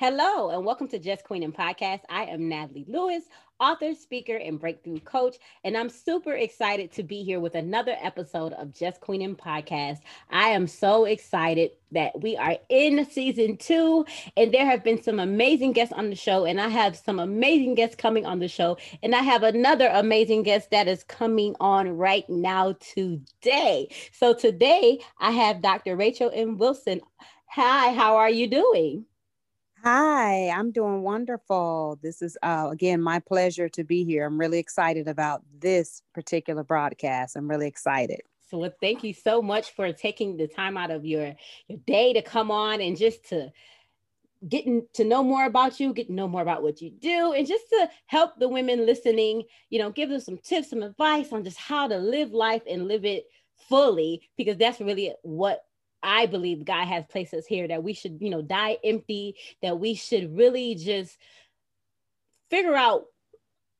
[0.00, 2.00] Hello, and welcome to Just Queening Podcast.
[2.08, 3.24] I am Natalie Lewis,
[3.60, 8.54] author, speaker, and breakthrough coach, and I'm super excited to be here with another episode
[8.54, 9.98] of Just Queening Podcast.
[10.30, 14.06] I am so excited that we are in season two,
[14.38, 17.74] and there have been some amazing guests on the show, and I have some amazing
[17.74, 21.90] guests coming on the show, and I have another amazing guest that is coming on
[21.90, 23.94] right now today.
[24.12, 25.94] So today I have Dr.
[25.94, 26.56] Rachel M.
[26.56, 27.02] Wilson.
[27.48, 29.04] Hi, how are you doing?
[29.82, 31.98] Hi, I'm doing wonderful.
[32.02, 34.26] This is uh, again my pleasure to be here.
[34.26, 37.34] I'm really excited about this particular broadcast.
[37.34, 38.20] I'm really excited.
[38.50, 41.34] So, well, thank you so much for taking the time out of your
[41.68, 43.50] your day to come on and just to
[44.46, 47.46] getting to know more about you, get to know more about what you do, and
[47.46, 51.42] just to help the women listening, you know, give them some tips, some advice on
[51.42, 53.24] just how to live life and live it
[53.68, 55.62] fully, because that's really what
[56.02, 59.78] I believe God has placed us here that we should, you know, die empty, that
[59.78, 61.18] we should really just
[62.50, 63.04] figure out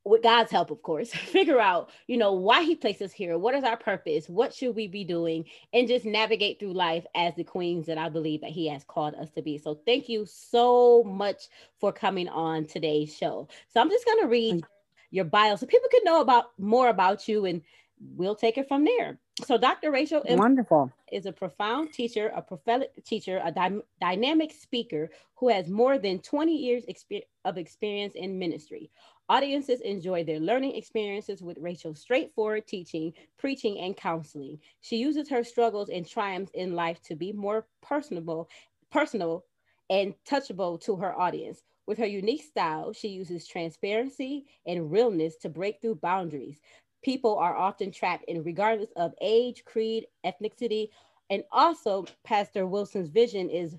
[0.05, 3.39] with God's help, of course, figure out, you know, why he placed us here.
[3.39, 4.29] What is our purpose?
[4.29, 5.45] What should we be doing?
[5.73, 9.15] And just navigate through life as the queens that I believe that he has called
[9.15, 9.59] us to be.
[9.59, 13.49] So thank you so much for coming on today's show.
[13.69, 14.65] So I'm just going to read
[15.11, 17.63] your bio so people can know about more about you and
[18.01, 19.19] we'll take it from there.
[19.47, 19.91] So Dr.
[19.91, 20.93] Rachel Wonderful.
[21.13, 26.21] is a profound teacher, a prophetic teacher, a dy- dynamic speaker who has more than
[26.21, 28.91] 20 years exper- of experience in ministry.
[29.29, 34.59] Audiences enjoy their learning experiences with Rachel's straightforward teaching, preaching, and counseling.
[34.83, 38.49] She uses her struggles and triumphs in life to be more personable,
[38.91, 39.45] personal
[39.91, 41.63] and touchable to her audience.
[41.87, 46.61] With her unique style, she uses transparency and realness to break through boundaries
[47.03, 50.89] people are often trapped in regardless of age, creed, ethnicity.
[51.31, 53.77] And also, Pastor Wilson's vision is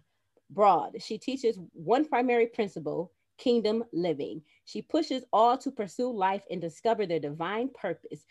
[0.49, 1.01] broad.
[1.01, 4.41] She teaches one primary principle kingdom living.
[4.65, 8.25] She pushes all to pursue life and discover their divine purpose.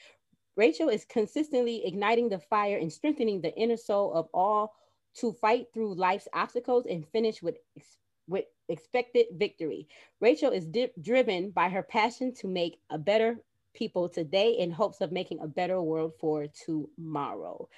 [0.56, 4.74] Rachel is consistently igniting the fire and strengthening the inner soul of all
[5.16, 7.56] to fight through life's obstacles and finish with,
[8.28, 9.88] with expected victory.
[10.20, 13.40] Rachel is di- driven by her passion to make a better
[13.74, 17.68] people today in hopes of making a better world for tomorrow.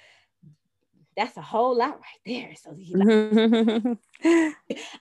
[1.15, 2.53] That's a whole lot right there.
[2.55, 3.93] So mm-hmm.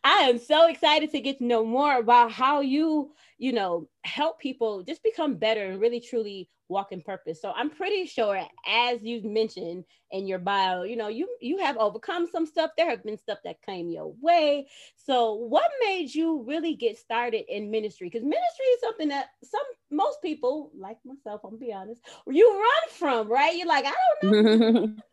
[0.04, 4.40] I am so excited to get to know more about how you, you know, help
[4.40, 7.40] people just become better and really truly walk in purpose.
[7.40, 11.76] So I'm pretty sure, as you've mentioned in your bio, you know, you you have
[11.76, 12.70] overcome some stuff.
[12.76, 14.66] There have been stuff that came your way.
[14.96, 18.08] So what made you really get started in ministry?
[18.08, 22.50] Because ministry is something that some most people, like myself, I'm gonna be honest, you
[22.50, 23.56] run from, right?
[23.56, 24.94] You're like, I don't know.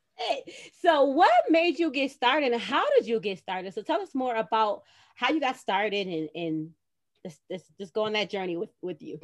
[0.81, 3.73] so what made you get started and how did you get started?
[3.73, 4.83] So tell us more about
[5.15, 6.69] how you got started and and
[7.23, 9.19] let's, let's just go on that journey with with you.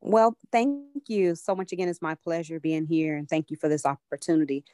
[0.00, 1.88] Well, thank you so much again.
[1.88, 4.64] It's my pleasure being here and thank you for this opportunity.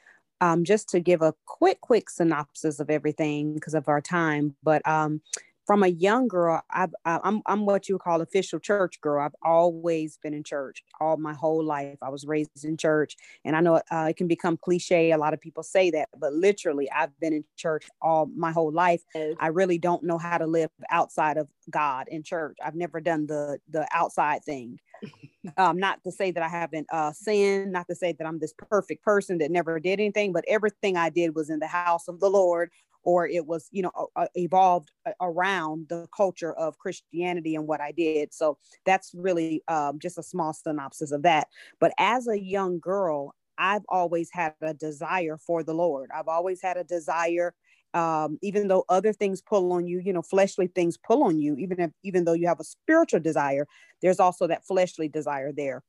[0.41, 4.87] Um, just to give a quick, quick synopsis of everything because of our time, but
[4.87, 5.23] um,
[5.67, 9.25] from a young girl, I've, I'm, I'm what you would call official church girl.
[9.25, 11.99] I've always been in church all my whole life.
[12.03, 15.12] I was raised in church, and I know uh, it can become cliche.
[15.12, 18.73] A lot of people say that, but literally, I've been in church all my whole
[18.73, 19.03] life.
[19.39, 22.56] I really don't know how to live outside of God in church.
[22.65, 24.79] I've never done the the outside thing.
[25.56, 28.55] um, not to say that I haven't uh, sinned, not to say that I'm this
[28.56, 32.21] perfect person that never did anything, but everything I did was in the house of
[32.21, 32.71] the Lord
[33.05, 34.91] or it was you know uh, evolved
[35.21, 38.33] around the culture of christianity and what i did.
[38.33, 41.49] So that's really um, just a small synopsis of that.
[41.81, 46.11] But as a young girl i've always had a desire for the lord.
[46.15, 47.55] I've always had a desire
[47.95, 51.57] um, even though other things pull on you, you know, fleshly things pull on you,
[51.57, 53.67] even if even though you have a spiritual desire,
[54.01, 55.83] there's also that fleshly desire there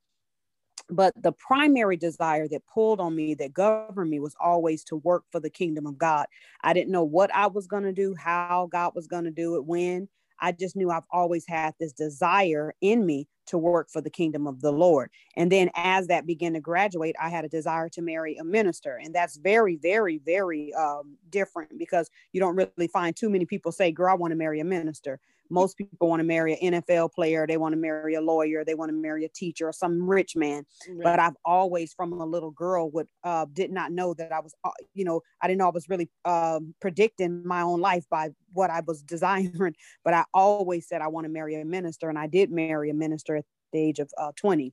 [0.90, 5.24] but the primary desire that pulled on me that governed me was always to work
[5.30, 6.26] for the kingdom of god.
[6.62, 9.56] I didn't know what i was going to do how god was going to do
[9.56, 10.08] it when.
[10.40, 14.46] I just knew i've always had this desire in me to work for the kingdom
[14.46, 15.10] of the lord.
[15.36, 18.98] And then as that began to graduate i had a desire to marry a minister.
[19.02, 23.72] And that's very very very um, different because you don't really find too many people
[23.72, 25.20] say girl i want to marry a minister
[25.50, 28.74] most people want to marry an NFL player, they want to marry a lawyer, they
[28.74, 30.64] want to marry a teacher or some rich man.
[30.88, 31.02] Right.
[31.02, 34.54] But I've always, from a little girl, would uh, did not know that I was,
[34.64, 38.30] uh, you know, I didn't know I was really um, predicting my own life by
[38.52, 39.74] what I was desiring.
[40.04, 42.94] But I always said I want to marry a minister, and I did marry a
[42.94, 44.72] minister at the age of uh, 20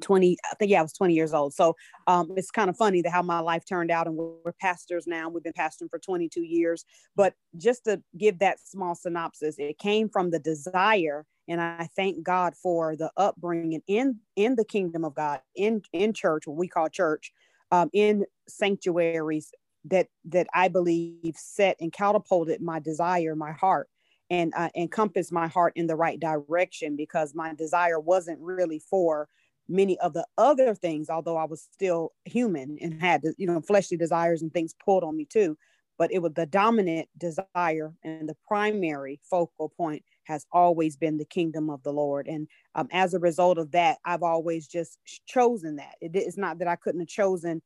[0.00, 1.54] 20 i think yeah i was 20 years old.
[1.54, 1.74] So
[2.06, 5.28] um, it's kind of funny that how my life turned out and we're, pastors now
[5.28, 6.84] we've been pastoring for 22 years.
[7.16, 12.22] But just to give that small synopsis it came from the desire and i thank
[12.22, 16.68] god for the upbringing in in the kingdom of god in in church what we
[16.68, 17.32] call church
[17.70, 19.50] um, in sanctuaries
[19.84, 23.88] that that i believe set and catapulted my desire my heart
[24.30, 29.28] and uh, encompassed my heart in the right direction because my desire wasn't really for
[29.68, 33.96] many of the other things, although I was still human and had, you know, fleshly
[33.96, 35.56] desires and things pulled on me too.
[35.98, 41.24] But it was the dominant desire and the primary focal point has always been the
[41.24, 42.28] kingdom of the Lord.
[42.28, 45.94] And um, as a result of that, I've always just chosen that.
[46.00, 47.62] It, it's not that I couldn't have chosen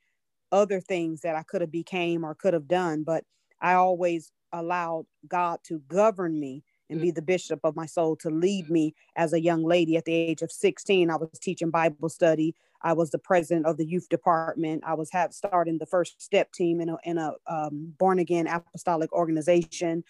[0.51, 3.25] other things that I could have became or could have done, but
[3.61, 8.31] I always allowed God to govern me and be the bishop of my soul to
[8.31, 12.09] lead me as a young lady at the age of 16 i was teaching bible
[12.09, 12.55] study.
[12.83, 14.83] I was the president of the youth department.
[14.85, 18.47] I was have starting the first step team in a, in a um, born again
[18.47, 20.05] apostolic organization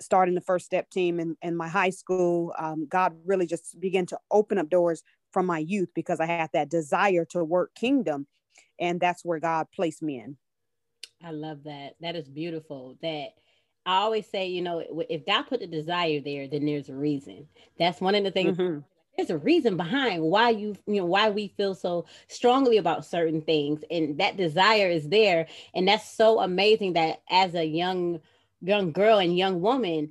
[0.00, 2.52] starting the first step team in, in my high school.
[2.58, 6.50] Um, god really just began to open up doors from my youth because i had
[6.52, 8.26] that desire to work kingdom
[8.78, 10.36] and that's where god placed me in.
[11.22, 11.94] I love that.
[12.00, 13.30] That is beautiful that
[13.86, 17.46] I always say, you know, if God put the desire there, then there's a reason.
[17.78, 18.56] That's one of the things.
[18.56, 18.80] Mm-hmm.
[19.16, 23.42] There's a reason behind why you, you know, why we feel so strongly about certain
[23.42, 28.20] things, and that desire is there, and that's so amazing that as a young,
[28.60, 30.10] young girl and young woman,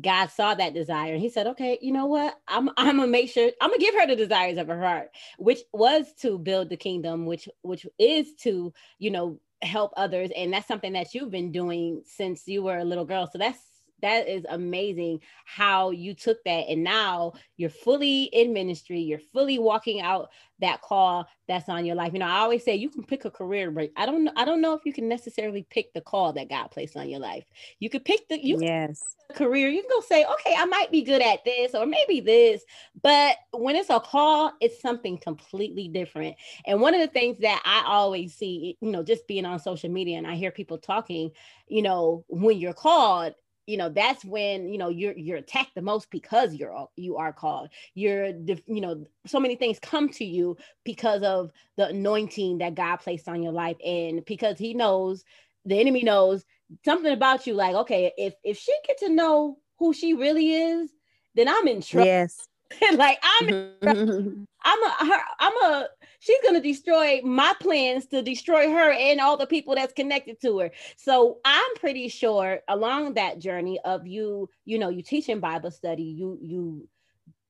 [0.00, 2.38] God saw that desire and he said, okay, you know what?
[2.46, 5.60] I'm I'm gonna make sure I'm gonna give her the desires of her heart, which
[5.72, 10.66] was to build the kingdom, which which is to, you know, help others and that's
[10.66, 13.28] something that you've been doing since you were a little girl.
[13.30, 13.69] So that's
[14.02, 19.58] that is amazing how you took that and now you're fully in ministry you're fully
[19.58, 20.30] walking out
[20.60, 22.12] that call that's on your life.
[22.12, 24.60] You know i always say you can pick a career but i don't i don't
[24.60, 27.44] know if you can necessarily pick the call that god placed on your life.
[27.80, 29.16] You could pick the you yes.
[29.34, 29.68] career.
[29.68, 32.62] You can go say okay i might be good at this or maybe this
[33.02, 36.36] but when it's a call it's something completely different.
[36.66, 39.90] And one of the things that i always see you know just being on social
[39.90, 41.30] media and i hear people talking
[41.68, 43.34] you know when you're called
[43.66, 47.32] you know that's when you know you're you're attacked the most because you're you are
[47.32, 47.68] called.
[47.94, 52.96] You're you know so many things come to you because of the anointing that god
[52.96, 53.76] placed on your life.
[53.84, 55.24] And because he knows
[55.64, 56.44] the enemy knows
[56.84, 60.90] something about you like okay if if she get to know who she really is
[61.34, 62.06] then i'm in trouble.
[62.06, 62.46] Yes.
[62.94, 64.44] Like I'm, mm-hmm.
[64.62, 65.88] I'm a, her, I'm a,
[66.20, 70.60] she's gonna destroy my plans to destroy her and all the people that's connected to
[70.60, 70.70] her.
[70.96, 76.04] So I'm pretty sure along that journey of you, you know, you teaching Bible study,
[76.04, 76.88] you you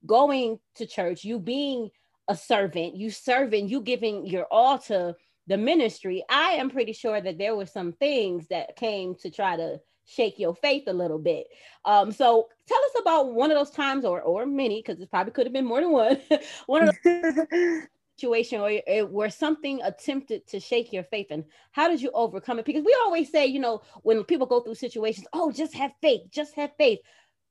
[0.06, 1.90] going to church, you being
[2.28, 5.14] a servant, you serving, you giving your all to
[5.46, 6.24] the ministry.
[6.30, 10.38] I am pretty sure that there were some things that came to try to shake
[10.38, 11.46] your faith a little bit.
[11.84, 15.32] Um, so tell us about one of those times, or or many, because it probably
[15.32, 16.20] could have been more than one.
[16.66, 17.86] one of those
[18.20, 22.64] situation where, where something attempted to shake your faith, and how did you overcome it?
[22.64, 26.22] Because we always say, you know, when people go through situations, oh, just have faith,
[26.30, 27.00] just have faith.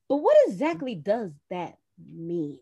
[0.08, 1.78] But what exactly does that
[2.12, 2.60] mean?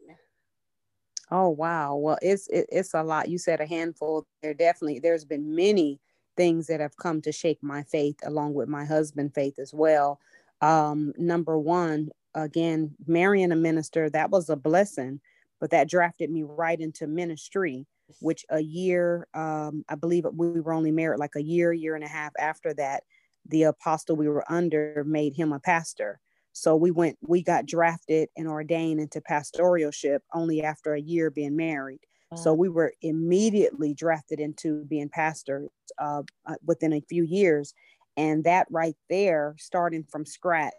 [1.30, 1.96] Oh wow.
[1.96, 3.30] Well, it's it, it's a lot.
[3.30, 4.26] You said a handful.
[4.42, 6.00] There definitely there's been many
[6.38, 10.20] things that have come to shake my faith, along with my husband' faith as well.
[10.62, 15.20] Um, number one, again, marrying a minister, that was a blessing,
[15.60, 17.86] but that drafted me right into ministry,
[18.22, 22.04] which a year, um, I believe we were only married like a year, year and
[22.04, 23.04] a half after that,
[23.48, 26.20] the apostle we were under made him a pastor.
[26.54, 31.56] So we went, we got drafted and ordained into pastoralship only after a year being
[31.56, 32.00] married.
[32.36, 37.74] So we were immediately drafted into being pastors uh, uh, within a few years.
[38.18, 40.74] And that right there, starting from scratch,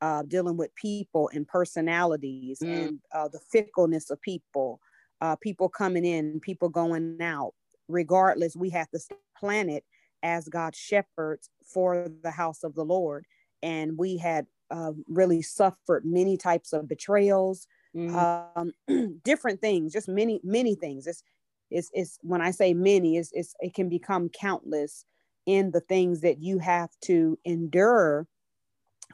[0.00, 2.74] uh, dealing with people and personalities mm.
[2.74, 4.80] and uh, the fickleness of people,
[5.20, 7.54] uh, people coming in, people going out.
[7.88, 9.00] Regardless, we have to
[9.36, 9.84] plan it
[10.22, 13.26] as God's shepherds for the house of the Lord.
[13.62, 18.70] And we had uh, really suffered many types of betrayals, mm-hmm.
[18.88, 21.06] um, different things, just many, many things.
[21.06, 21.22] It's,
[21.70, 25.04] it's, it's when I say many, it's, it's, it can become countless
[25.46, 28.26] in the things that you have to endure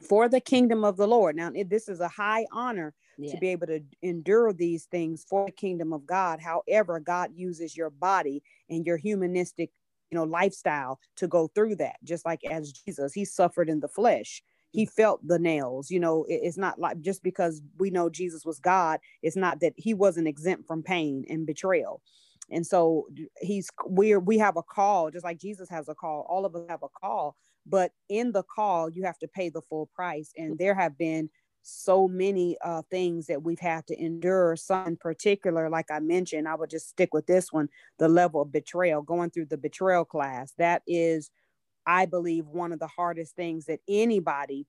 [0.07, 1.35] for the kingdom of the Lord.
[1.35, 3.31] Now, this is a high honor yeah.
[3.31, 6.39] to be able to endure these things for the kingdom of God.
[6.39, 9.71] However, God uses your body and your humanistic,
[10.11, 11.97] you know, lifestyle to go through that.
[12.03, 14.91] Just like as Jesus, he suffered in the flesh he mm.
[14.91, 18.99] felt the nails you know it's not like just because we know jesus was god
[19.21, 22.01] it's not that he wasn't exempt from pain and betrayal
[22.49, 23.07] and so
[23.41, 26.65] he's we're we have a call just like jesus has a call all of us
[26.69, 30.53] have a call but in the call you have to pay the full price and
[30.53, 30.57] mm.
[30.57, 31.29] there have been
[31.67, 36.47] so many uh, things that we've had to endure some in particular like i mentioned
[36.47, 37.67] i would just stick with this one
[37.99, 41.29] the level of betrayal going through the betrayal class that is
[41.85, 44.65] i believe one of the hardest things that anybody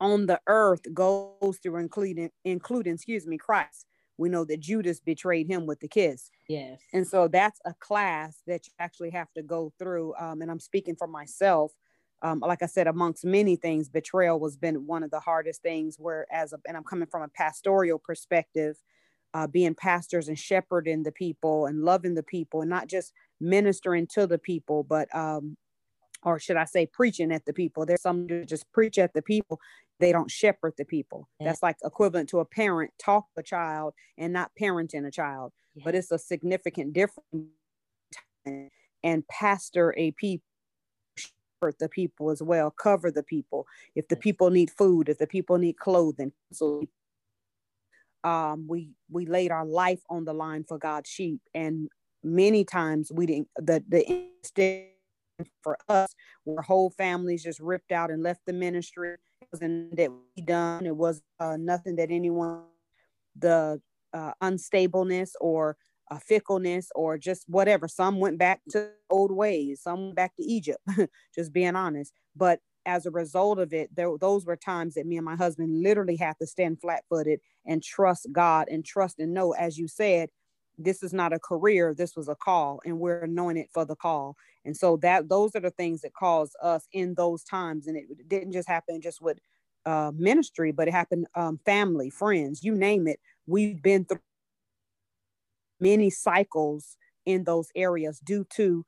[0.00, 3.86] on the earth goes through including including excuse me christ
[4.18, 6.28] we know that Judas betrayed him with the kiss.
[6.48, 6.80] Yes.
[6.92, 10.12] And so that's a class that you actually have to go through.
[10.18, 11.72] Um, and I'm speaking for myself.
[12.22, 15.96] Um, like I said, amongst many things, betrayal was been one of the hardest things.
[15.98, 18.76] Where as a, and I'm coming from a pastoral perspective,
[19.34, 24.06] uh, being pastors and shepherding the people and loving the people, and not just ministering
[24.14, 25.56] to the people, but um,
[26.22, 27.86] or should I say, preaching at the people.
[27.86, 29.60] There's some who just preach at the people.
[30.00, 31.28] They don't shepherd the people.
[31.40, 31.46] Yeah.
[31.46, 35.52] That's like equivalent to a parent talk a child and not parenting a child.
[35.74, 35.82] Yeah.
[35.84, 37.48] But it's a significant difference.
[39.04, 40.44] And pastor a people,
[41.78, 43.66] the people as well, cover the people.
[43.94, 46.84] If the people need food, if the people need clothing, so
[48.24, 51.88] um, we we laid our life on the line for God's sheep, and
[52.22, 53.48] many times we didn't.
[53.56, 54.24] The the
[55.62, 56.12] for us
[56.42, 59.10] where whole families just ripped out and left the ministry
[59.40, 62.64] it wasn't that we done it was uh, nothing that anyone
[63.36, 63.80] the
[64.12, 65.76] uh, unstableness or
[66.10, 67.88] uh, fickleness or just whatever.
[67.88, 70.80] Some went back to old ways some went back to egypt
[71.34, 72.12] just being honest.
[72.36, 75.82] But as a result of it there, those were times that me and my husband
[75.82, 80.30] literally had to stand flat-footed and trust god and trust and know as you said
[80.78, 84.36] this is not a career this was a call and we're anointed for the call.
[84.64, 87.86] And so that those are the things that caused us in those times.
[87.86, 89.38] And it didn't just happen just with
[89.86, 93.18] uh, ministry but it happened um, family friends you name it.
[93.46, 94.20] We've been through
[95.80, 98.84] many cycles in those areas due to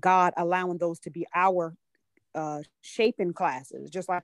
[0.00, 1.74] god allowing those to be our
[2.36, 3.90] uh, shaping classes.
[3.90, 4.22] Just like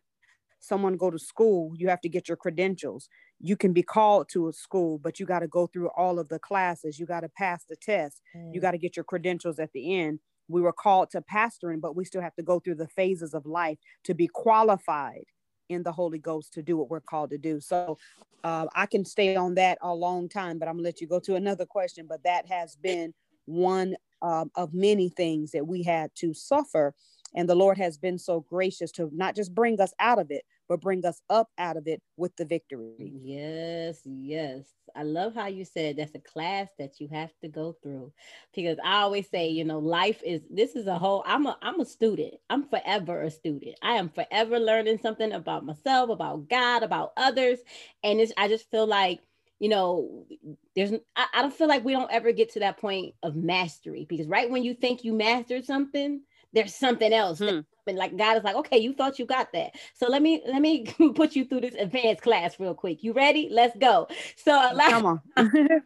[0.61, 3.09] someone go to school you have to get your credentials.
[3.41, 6.29] You can be called to a school but you got to go through all of
[6.29, 6.99] the classes.
[6.99, 8.21] You got to pass the test.
[8.37, 8.55] Mm.
[8.55, 10.21] you got to get your credentials at the end.
[10.49, 13.47] We were called to pastoring but we still have to go through the phases of
[13.47, 15.25] life to be qualified
[15.73, 17.61] in the holy ghost to do what we're called to do.
[17.61, 17.99] So
[18.45, 21.21] uh, i can stay on that a long time but i'm gonna let you go
[21.21, 22.07] to another question.
[22.09, 23.15] But that has been
[23.47, 26.95] one um, of many things that we had to suffer
[27.35, 30.45] and the Lord has been so gracious to not just bring us out of it,
[30.69, 33.13] but bring us up out of it with the victory.
[33.23, 34.65] Yes, yes.
[34.95, 38.13] I love how you said that's a class that you have to go through.
[38.55, 41.81] Because I always say, you know, life is this is a whole I'm a I'm
[41.81, 42.35] a student.
[42.51, 43.77] I'm forever a student.
[43.83, 47.59] I am forever learning something about myself, about God, about others.
[48.03, 49.21] And it's I just feel like
[49.59, 50.27] you know,
[50.75, 54.07] there's I, I don't feel like we don't ever get to that point of mastery
[54.09, 57.39] because right when you think you mastered something, there's something else.
[57.39, 57.61] Hmm.
[57.87, 59.73] And like God is like, okay, you thought you got that.
[59.95, 63.03] So let me let me put you through this advanced class real quick.
[63.03, 63.49] You ready?
[63.51, 64.09] Let's go.
[64.37, 65.21] So a lot, Come on.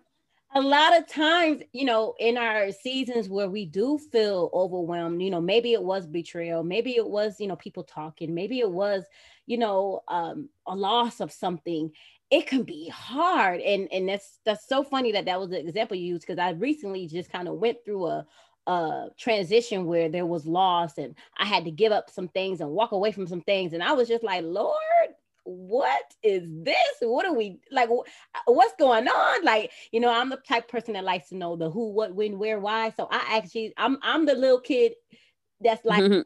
[0.54, 5.30] a lot of times, you know, in our seasons where we do feel overwhelmed, you
[5.30, 9.04] know, maybe it was betrayal, maybe it was, you know, people talking, maybe it was,
[9.46, 11.90] you know, um, a loss of something
[12.30, 15.96] it can be hard and and that's that's so funny that that was the example
[15.96, 18.26] you used because i recently just kind of went through a
[18.66, 22.70] uh transition where there was loss and I had to give up some things and
[22.70, 23.72] walk away from some things.
[23.72, 24.76] And I was just like Lord
[25.44, 26.76] what is this?
[27.00, 27.88] What are we like
[28.46, 29.44] what's going on?
[29.44, 32.38] Like you know I'm the type person that likes to know the who what when
[32.38, 32.90] where why.
[32.90, 34.94] So I actually I'm I'm the little kid
[35.60, 36.20] that's like mm-hmm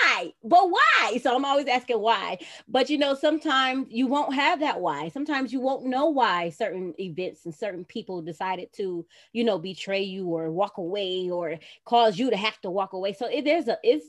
[0.00, 0.32] why?
[0.42, 1.18] But why?
[1.22, 2.38] So I'm always asking why.
[2.68, 5.08] But you know, sometimes you won't have that why.
[5.08, 10.02] Sometimes you won't know why certain events and certain people decided to, you know, betray
[10.02, 13.12] you or walk away or cause you to have to walk away.
[13.12, 14.06] So it, there's a it's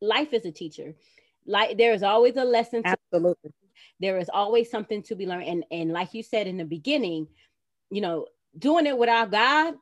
[0.00, 0.94] life is a teacher.
[1.46, 2.82] Like there is always a lesson.
[2.82, 3.52] To, Absolutely.
[3.98, 5.48] There is always something to be learned.
[5.48, 7.28] And and like you said in the beginning,
[7.90, 8.26] you know,
[8.58, 9.74] doing it without God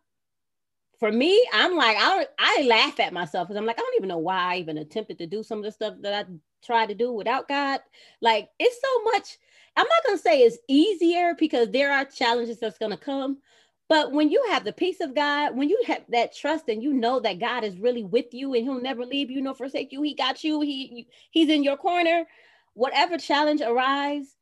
[0.99, 4.09] for me, I'm like, I I laugh at myself because I'm like, I don't even
[4.09, 6.31] know why I even attempted to do some of the stuff that I
[6.64, 7.81] tried to do without God.
[8.21, 9.38] Like, it's so much.
[9.76, 13.38] I'm not gonna say it's easier because there are challenges that's gonna come.
[13.88, 16.93] But when you have the peace of God, when you have that trust and you
[16.93, 20.02] know that God is really with you and He'll never leave you nor forsake you,
[20.02, 22.25] He got you, He He's in your corner.
[22.75, 24.37] Whatever challenge arise,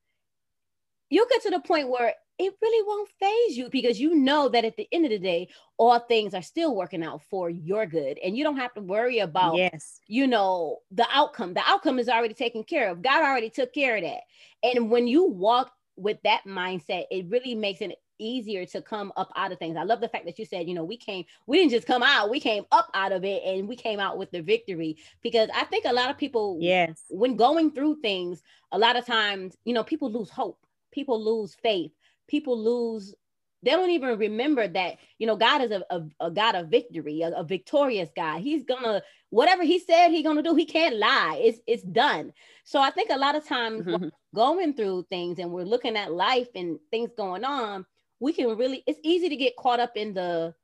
[1.10, 4.64] you'll get to the point where it really won't faze you because you know that
[4.64, 8.18] at the end of the day, all things are still working out for your good.
[8.22, 11.54] And you don't have to worry about, yes, you know, the outcome.
[11.54, 13.02] The outcome is already taken care of.
[13.02, 14.20] God already took care of that.
[14.62, 19.30] And when you walk with that mindset, it really makes it easier to come up
[19.36, 19.76] out of things.
[19.76, 22.02] I love the fact that you said, you know, we came, we didn't just come
[22.02, 24.96] out, we came up out of it and we came out with the victory.
[25.22, 29.06] Because I think a lot of people, yes, when going through things, a lot of
[29.06, 30.58] times, you know, people lose hope,
[30.92, 31.92] people lose faith,
[32.28, 33.14] people lose
[33.62, 37.22] they don't even remember that you know god is a, a, a god of victory
[37.22, 38.40] a, a, victorious god.
[38.40, 41.40] He's gonna whatever he said he's gonna do he can't lie.
[41.42, 42.32] It's it's done.
[42.64, 44.08] So i think a lot of times mm-hmm.
[44.34, 47.86] going through things and we're looking at life and things going on
[48.20, 50.54] we can really it's easy to get caught up in the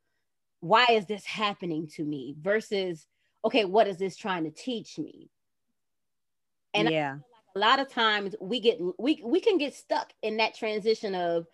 [0.60, 3.06] why is this happening to me versus
[3.44, 5.28] okay what is this trying to teach me?
[6.74, 7.12] And yeah.
[7.12, 7.20] like
[7.54, 11.46] a lot of times we get we we can get stuck in that transition of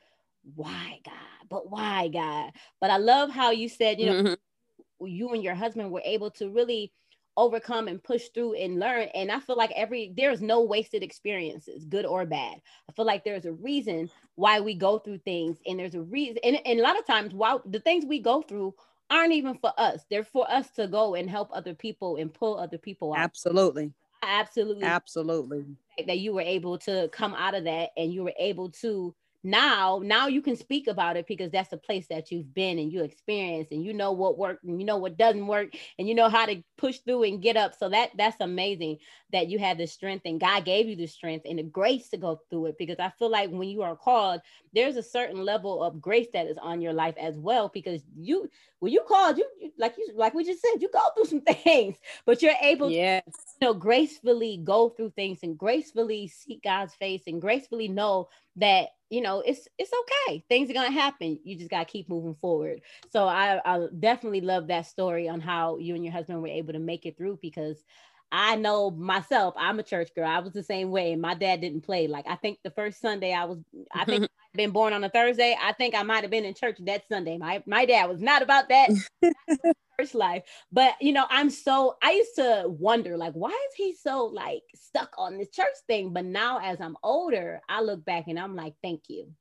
[0.55, 1.14] why God?
[1.49, 2.52] But why God?
[2.81, 5.07] But I love how you said, you know, mm-hmm.
[5.07, 6.93] you and your husband were able to really
[7.37, 9.09] overcome and push through and learn.
[9.14, 12.61] And I feel like every there's no wasted experiences, good or bad.
[12.88, 16.38] I feel like there's a reason why we go through things, and there's a reason,
[16.45, 18.75] and, and a lot of times, while the things we go through
[19.11, 22.59] aren't even for us, they're for us to go and help other people and pull
[22.59, 23.21] other people out.
[23.21, 23.93] Absolutely.
[24.23, 24.85] Absolutely.
[24.85, 25.65] Absolutely.
[26.07, 29.15] That you were able to come out of that and you were able to
[29.50, 32.93] now now you can speak about it because that's the place that you've been and
[32.93, 36.14] you experienced and you know what worked and you know what doesn't work and you
[36.14, 38.99] know how to push through and get up so that that's amazing
[39.33, 42.17] that you had the strength and god gave you the strength and the grace to
[42.17, 44.40] go through it because i feel like when you are called
[44.75, 48.49] there's a certain level of grace that is on your life as well because you
[48.81, 51.40] when you called you, you like you like we just said you go through some
[51.64, 53.23] things but you're able yes.
[53.25, 58.28] to you know gracefully go through things and gracefully seek god's face and gracefully know
[58.57, 59.91] that you know it's it's
[60.27, 60.45] okay.
[60.49, 61.38] Things are gonna happen.
[61.45, 62.83] You just gotta keep moving forward.
[63.11, 66.73] So I, I definitely love that story on how you and your husband were able
[66.75, 67.85] to make it through because
[68.30, 70.28] I know myself, I'm a church girl.
[70.28, 71.16] I was the same way.
[71.16, 72.06] My dad didn't play.
[72.08, 73.58] Like I think the first Sunday I was,
[73.92, 74.23] I think
[74.54, 75.56] I'd been born on a Thursday.
[75.61, 77.38] I think I might have been in church that Sunday.
[77.38, 78.90] My my dad was not about that
[80.00, 80.42] church life.
[80.73, 84.62] But you know, I'm so I used to wonder, like, why is he so like
[84.75, 86.12] stuck on this church thing?
[86.12, 89.32] But now as I'm older, I look back and I'm like, thank you.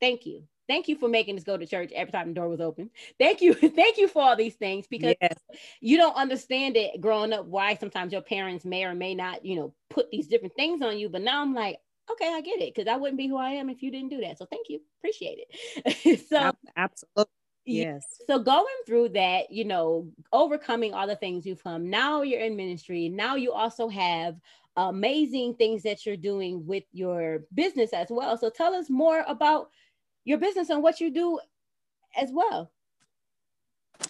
[0.00, 0.44] Thank you.
[0.68, 2.90] Thank you for making us go to church every time the door was open.
[3.18, 3.54] Thank you.
[3.54, 5.38] Thank you for all these things because yes.
[5.80, 9.56] you don't understand it growing up why sometimes your parents may or may not, you
[9.56, 11.08] know, put these different things on you.
[11.08, 11.78] But now I'm like,
[12.10, 14.20] okay, I get it because I wouldn't be who I am if you didn't do
[14.20, 14.38] that.
[14.38, 14.80] So thank you.
[15.00, 16.20] Appreciate it.
[16.28, 17.32] so absolutely.
[17.64, 18.06] Yes.
[18.26, 21.90] So going through that, you know, overcoming all the things you've come.
[21.90, 23.08] Now you're in ministry.
[23.08, 24.36] Now you also have
[24.76, 28.38] amazing things that you're doing with your business as well.
[28.38, 29.70] So tell us more about
[30.24, 31.40] your business and what you do
[32.16, 32.70] as well.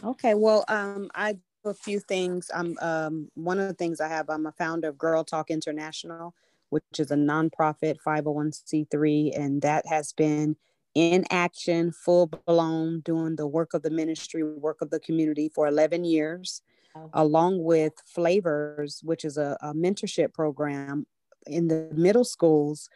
[0.04, 2.50] Okay, well, um, I do a few things.
[2.54, 4.28] I'm um, one of the things I have.
[4.28, 6.34] I'm a founder of Girl Talk International,
[6.70, 10.56] which is a nonprofit 501c3, and that has been
[10.94, 15.66] in action, full blown, doing the work of the ministry, work of the community for
[15.66, 16.62] 11 years,
[17.12, 21.06] along with Flavors, which is a, a mentorship program
[21.46, 22.88] in the middle schools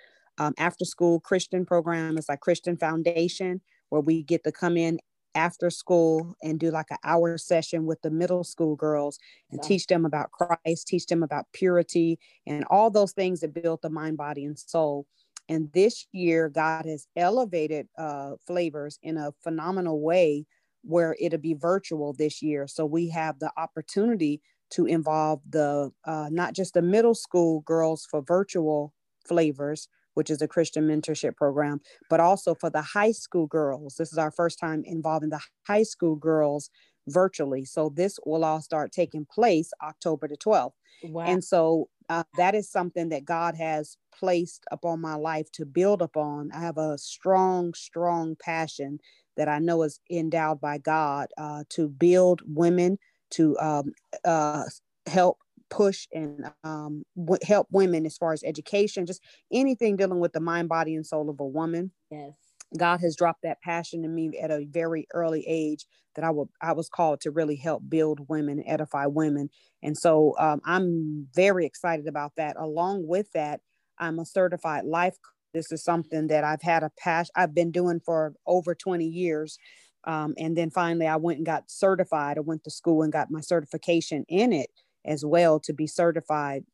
[0.43, 2.19] um, after school Christian program.
[2.19, 4.99] It's like Christian Foundation, where we get to come in
[5.35, 9.19] after school and do like an hour session with the middle school girls
[9.51, 13.81] and teach them about Christ, teach them about purity and all those things that build
[13.83, 15.07] the mind, body, and soul.
[15.49, 20.45] And this year, God has elevated uh, flavors in a phenomenal way
[20.83, 22.67] where it'll be virtual this year.
[22.67, 28.07] So we have the opportunity to involve the uh, not just the middle school girls
[28.11, 28.93] for virtual
[29.27, 33.97] flavors, which is a Christian mentorship program, but also for the high school girls.
[33.99, 36.71] This is our first time involving the high school girls
[37.09, 37.65] virtually.
[37.65, 40.73] So this will all start taking place October the 12th.
[41.05, 41.25] Wow.
[41.25, 46.03] And so uh, that is something that God has placed upon my life to build
[46.03, 46.51] upon.
[46.53, 48.99] I have a strong, strong passion
[49.37, 52.99] that I know is endowed by God uh, to build women,
[53.31, 53.93] to um,
[54.25, 54.65] uh,
[55.07, 55.39] help
[55.73, 60.41] push and um, w- help women as far as education, just anything dealing with the
[60.41, 61.93] mind, body, and soul of a woman.
[62.11, 62.35] Yes.
[62.79, 66.51] God has dropped that passion in me at a very early age that I will
[66.63, 69.51] I was called to really help build women, edify women,
[69.83, 72.57] and so um, I'm very excited about that.
[72.59, 73.61] Along with that,
[73.99, 75.17] I'm a certified life.
[75.55, 79.59] This is something that I've had a passion I've been doing for over 20 years,
[80.05, 82.39] um, and then finally I went and got certified.
[82.39, 84.71] I went to school and got my certification in it
[85.05, 86.65] as well to be certified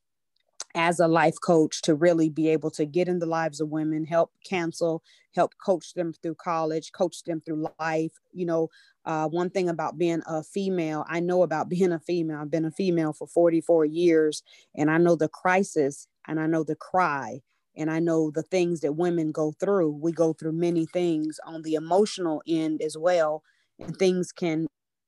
[0.74, 4.04] as a life coach to really be able to get in the lives of women,
[4.04, 5.02] help counsel,
[5.34, 8.12] help coach them through college, coach them through life.
[8.32, 8.68] You know,
[9.04, 12.38] uh, one thing about being a female, I know about being a female.
[12.40, 14.42] I've been a female for 44 years,
[14.74, 17.40] and I know the crisis and I know the cry
[17.76, 19.92] and I know the things that women go through.
[19.92, 23.42] We go through many things on the emotional end as well,
[23.78, 24.66] and things can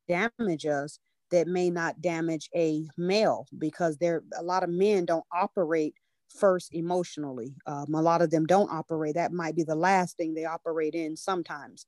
[0.09, 0.99] damage us
[1.31, 5.95] that may not damage a male because there a lot of men don't operate
[6.29, 7.55] first emotionally.
[7.67, 9.15] Um, a lot of them don't operate.
[9.15, 11.87] That might be the last thing they operate in sometimes.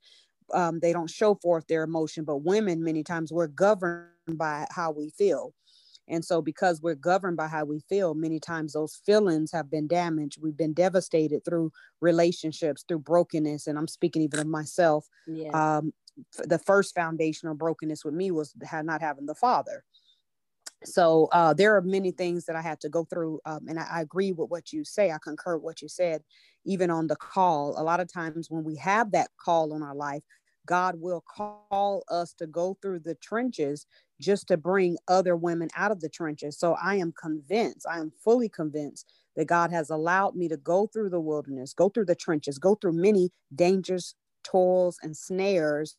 [0.53, 4.91] Um, they don't show forth their emotion, but women, many times, we're governed by how
[4.91, 5.55] we feel.
[6.09, 9.87] And so, because we're governed by how we feel, many times those feelings have been
[9.87, 10.39] damaged.
[10.43, 13.67] We've been devastated through relationships, through brokenness.
[13.67, 15.07] And I'm speaking even of myself.
[15.27, 15.79] Yeah.
[15.79, 15.93] Um,
[16.45, 19.85] the first foundational brokenness with me was not having the father
[20.85, 23.87] so uh, there are many things that I had to go through, um, and I,
[23.91, 25.11] I, agree with what you say.
[25.11, 26.23] I concur with what you said,
[26.65, 27.75] even on the call.
[27.79, 30.23] A lot of times when we have that call on our life,
[30.67, 33.87] God will call us to go through the trenches
[34.21, 36.59] just to bring other women out of the trenches.
[36.59, 40.87] So I am convinced, I am fully convinced that God has allowed me to go
[40.87, 45.97] through the wilderness, go through the trenches, go through many dangers, toils, and snares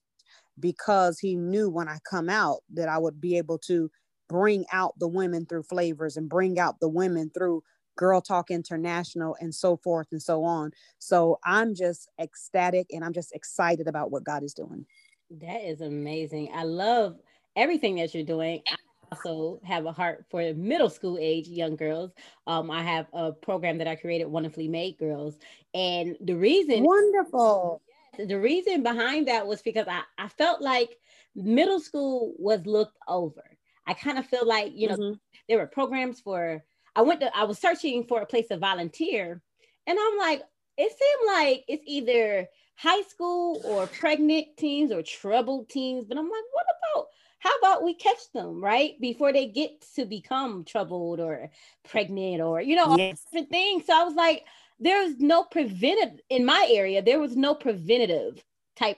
[0.60, 3.89] because He knew when I come out that I would be able to
[4.29, 7.63] bring out the women through flavors and bring out the women through
[7.95, 10.71] Girl Talk International and so forth and so on.
[10.99, 14.86] So I'm just ecstatic and I'm just excited about what God is doing.
[15.29, 16.49] That is amazing.
[16.53, 17.17] I love
[17.56, 18.62] everything that you're doing.
[18.67, 18.75] I
[19.12, 22.12] also have a heart for middle school age young girls.
[22.47, 25.38] Um, I have a program that I created, Wonderfully Made Girls.
[25.73, 27.82] And the reason wonderful.
[28.17, 30.97] The reason behind that was because I, I felt like
[31.36, 33.43] middle school was looked over
[33.86, 35.13] I kind of feel like, you know, mm-hmm.
[35.47, 36.63] there were programs for,
[36.95, 39.41] I went to, I was searching for a place to volunteer.
[39.88, 40.41] And I'm like,
[40.78, 46.06] it seemed like it's either high school or pregnant teens or troubled teens.
[46.08, 47.08] But I'm like, what about,
[47.39, 48.93] how about we catch them, right?
[49.02, 51.52] Before they get to become troubled or
[51.84, 53.23] pregnant or, you know, yes.
[53.26, 53.86] different things.
[53.86, 54.45] So I was like,
[54.79, 58.43] there's no preventative in my area, there was no preventative
[58.75, 58.97] type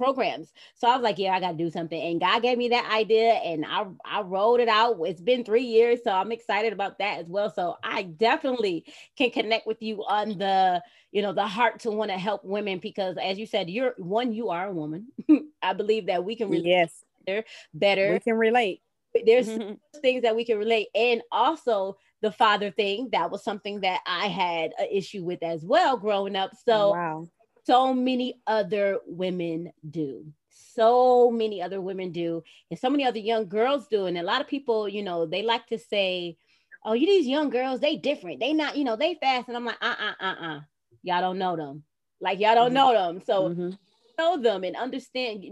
[0.00, 0.52] programs.
[0.76, 2.00] So I was like, yeah, I got to do something.
[2.00, 4.98] And God gave me that idea and I, I rolled it out.
[5.04, 6.00] It's been three years.
[6.02, 7.50] So I'm excited about that as well.
[7.50, 8.86] So I definitely
[9.16, 10.82] can connect with you on the,
[11.12, 14.32] you know, the heart to want to help women because as you said, you're one,
[14.32, 15.08] you are a woman.
[15.62, 17.04] I believe that we can relate yes.
[17.26, 18.12] better, better.
[18.14, 18.80] We can relate.
[19.26, 19.74] There's mm-hmm.
[20.00, 20.88] things that we can relate.
[20.94, 25.64] And also the father thing, that was something that I had an issue with as
[25.64, 26.52] well growing up.
[26.66, 27.28] So wow.
[27.64, 30.26] so many other women do.
[30.48, 32.42] So many other women do.
[32.70, 34.06] And so many other young girls do.
[34.06, 36.36] And a lot of people you know they like to say
[36.84, 38.40] oh you these young girls they different.
[38.40, 39.48] They not you know they fast.
[39.48, 40.60] And i'm like uh-uh uh-uh
[41.02, 41.84] y'all don't know them.
[42.20, 42.74] Like y'all don't mm-hmm.
[42.74, 43.22] know them.
[43.24, 43.70] So mm-hmm.
[44.18, 45.44] know them and understand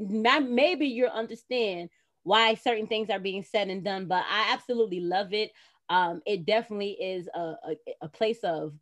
[0.51, 1.89] maybe you'll understand
[2.25, 5.51] why certain things are being said and done but i absolutely love it
[5.89, 8.75] um, it definitely is a, a, a place of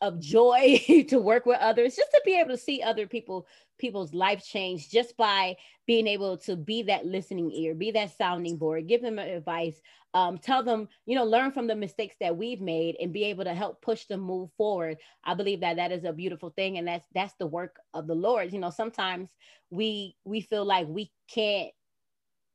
[0.00, 3.46] of joy to work with others just to be able to see other people
[3.78, 8.56] people's life change just by being able to be that listening ear be that sounding
[8.56, 9.80] board give them advice
[10.14, 13.44] um, tell them you know learn from the mistakes that we've made and be able
[13.44, 14.96] to help push them move forward.
[15.24, 18.14] I believe that that is a beautiful thing and that's that's the work of the
[18.14, 18.52] lord.
[18.52, 19.30] You know sometimes
[19.70, 21.70] we we feel like we can't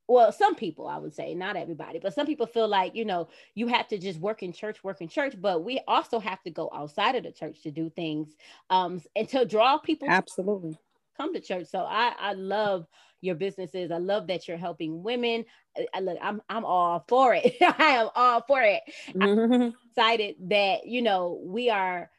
[0.08, 3.28] well some people i would say not everybody but some people feel like you know
[3.56, 6.52] you have to just work in church work in church but we also have to
[6.52, 8.36] go outside of the church to do things
[8.70, 10.78] um and to draw people absolutely.
[11.18, 11.68] come to church.
[11.68, 12.88] So i i love
[13.22, 13.90] your businesses.
[13.90, 15.46] I love that you're helping women.
[15.78, 17.56] I, I look i'm i'm all for it.
[17.62, 18.82] I am all for it.
[19.10, 19.54] Mm-hmm.
[19.54, 22.10] i'm excited that you know we are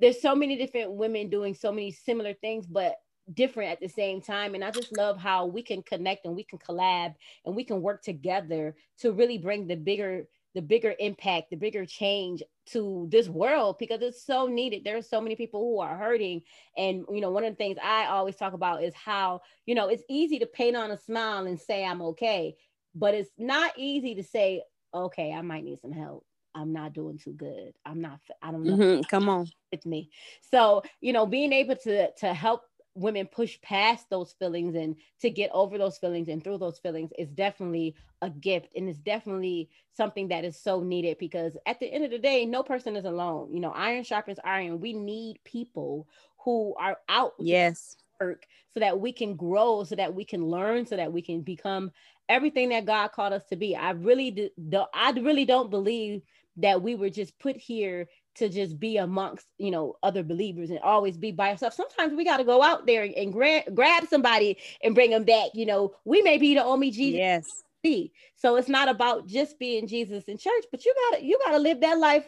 [0.00, 2.96] there's so many different women doing so many similar things but
[3.32, 4.54] different at the same time.
[4.54, 7.80] And I just love how we can connect and we can collab and we can
[7.82, 13.28] work together to really bring the bigger the bigger impact, the bigger change to this
[13.28, 14.84] world because it's so needed.
[14.84, 16.42] There are so many people who are hurting.
[16.76, 19.88] And, you know, one of the things I always talk about is how, you know,
[19.88, 22.56] it's easy to paint on a smile and say, I'm okay.
[22.94, 24.62] But it's not easy to say,
[24.94, 26.24] okay, I might need some help.
[26.54, 27.72] I'm not doing too good.
[27.84, 28.76] I'm not, I don't know.
[28.76, 29.00] Mm-hmm.
[29.10, 29.48] Come on.
[29.72, 30.10] It's me.
[30.52, 32.62] So, you know, being able to, to help
[32.94, 37.10] women push past those feelings and to get over those feelings and through those feelings
[37.18, 38.68] is definitely a gift.
[38.76, 42.44] And it's definitely something that is so needed because at the end of the day
[42.44, 43.52] no person is alone.
[43.52, 44.80] You know iron sharpens iron.
[44.80, 47.96] We need people who are out yes.
[48.20, 51.40] work so that we can grow so that we can learn so that we can
[51.40, 51.90] become
[52.28, 53.74] everything that god called us to be.
[53.74, 54.50] I really do
[54.94, 56.22] i really don't believe
[56.56, 60.78] that we were just put here to just be amongst you know other believers and
[60.80, 64.56] always be by yourself sometimes we got to go out there and gra- grab somebody
[64.82, 68.56] and bring them back you know we may be the only jesus yes be so
[68.56, 71.98] it's not about just being jesus in church but you gotta you gotta live that
[71.98, 72.24] life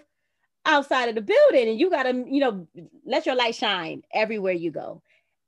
[0.66, 2.66] outside of the building and you got to, you know,
[3.04, 5.00] let your light shine everywhere you go.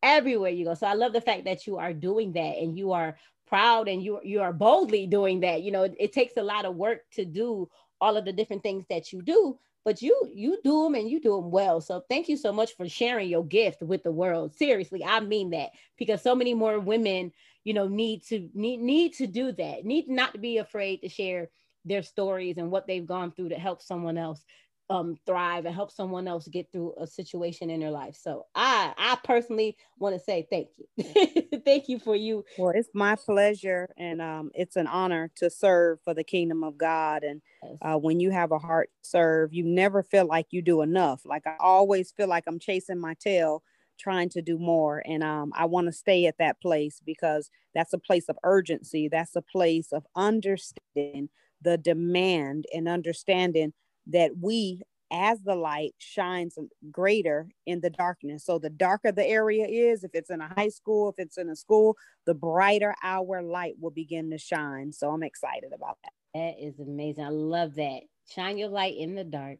[0.02, 0.74] Everywhere you go.
[0.74, 3.16] So I love the fact that you are doing that and you are
[3.48, 5.62] proud and you you are boldly doing that.
[5.62, 7.68] You know, it, it takes a lot of work to do
[8.00, 11.20] all of the different things that you do, but you you do them and you
[11.20, 11.80] do them well.
[11.80, 14.54] So thank you so much for sharing your gift with the world.
[14.54, 17.32] Seriously, I mean that because so many more women,
[17.64, 19.84] you know, need to need need to do that.
[19.84, 21.48] Need not to be afraid to share
[21.84, 24.44] their stories and what they've gone through to help someone else
[24.90, 28.16] um, thrive and help someone else get through a situation in their life.
[28.16, 32.44] So I, I personally want to say thank you, thank you for you.
[32.56, 36.78] Well, it's my pleasure, and um, it's an honor to serve for the kingdom of
[36.78, 37.22] God.
[37.22, 37.42] And
[37.82, 41.22] uh, when you have a heart to serve, you never feel like you do enough.
[41.24, 43.62] Like I always feel like I'm chasing my tail,
[43.98, 47.92] trying to do more, and um, I want to stay at that place because that's
[47.92, 49.08] a place of urgency.
[49.08, 51.28] That's a place of understanding
[51.60, 53.72] the demand and understanding
[54.08, 56.58] that we as the light shines
[56.90, 58.44] greater in the darkness.
[58.44, 61.48] So the darker the area is, if it's in a high school, if it's in
[61.48, 64.92] a school, the brighter our light will begin to shine.
[64.92, 66.12] So I'm excited about that.
[66.34, 67.24] That is amazing.
[67.24, 68.00] I love that.
[68.28, 69.58] Shine your light in the dark.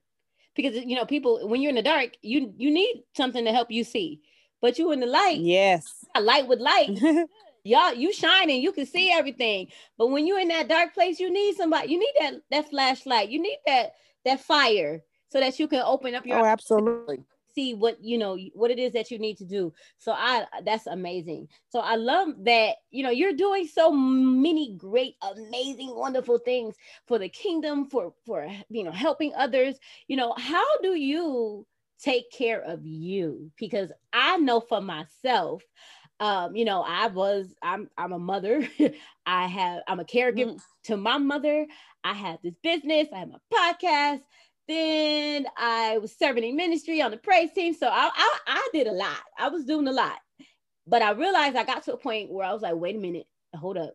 [0.55, 3.71] Because you know, people when you're in the dark, you you need something to help
[3.71, 4.21] you see.
[4.61, 7.01] But you in the light, yes, a light with light.
[7.65, 9.69] Y'all, you shining, you can see everything.
[9.99, 13.31] But when you're in that dark place, you need somebody, you need that that flashlight,
[13.31, 13.93] you need that
[14.29, 17.19] that fire so that you can open up your oh absolutely.
[17.55, 19.73] see what you know what it is that you need to do.
[19.99, 21.49] So i that's amazing.
[21.69, 27.19] So i love that you know you're doing so many great amazing wonderful things for
[27.19, 29.77] the kingdom for for you know helping others.
[30.07, 31.67] You know how do you
[32.01, 33.51] take care of you?
[33.59, 35.63] Because i know for myself
[36.21, 38.67] um, you know, I was, I'm, I'm a mother.
[39.27, 40.61] I have, I'm a caregiver mm.
[40.85, 41.67] to my mother.
[42.05, 43.09] I have this business.
[43.15, 44.21] I have a podcast.
[44.67, 47.75] Then I was serving in ministry on the praise team.
[47.75, 49.23] So I, I, I did a lot.
[49.39, 50.19] I was doing a lot.
[50.87, 53.27] But I realized I got to a point where I was like, wait a minute,
[53.55, 53.95] hold up.